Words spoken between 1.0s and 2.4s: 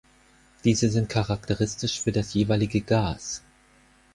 charakteristisch für das